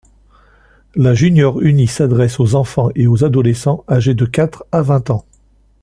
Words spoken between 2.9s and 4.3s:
et aux adolescents âgés de